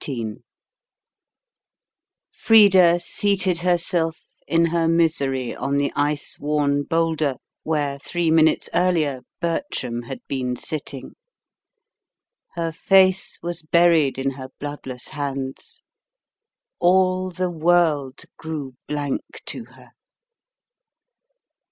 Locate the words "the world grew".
17.29-18.73